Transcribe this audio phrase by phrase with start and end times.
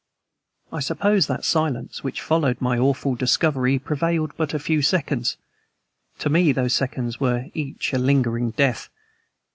[0.73, 5.37] I suppose that silence which followed my awful discovery prevailed but a few seconds.
[6.17, 8.89] To me those seconds were each a lingering death.